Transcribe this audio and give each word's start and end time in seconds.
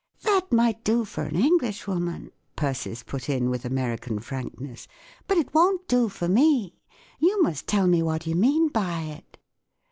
"That 0.23 0.51
might 0.51 0.83
do 0.83 1.05
for 1.05 1.21
an 1.25 1.35
Englishwoman," 1.35 2.31
Persis 2.55 3.03
put 3.03 3.29
in, 3.29 3.51
with 3.51 3.65
American 3.65 4.17
frankness, 4.17 4.87
14 5.27 5.27
but 5.27 5.37
it 5.37 5.53
won't 5.53 5.87
do 5.87 6.09
for 6.09 6.27
me. 6.27 6.73
You 7.19 7.43
must 7.43 7.67
tell 7.67 7.85
me 7.85 8.01
what 8.01 8.25
you 8.25 8.33
mean 8.33 8.69
by 8.69 9.03
it." 9.03 9.37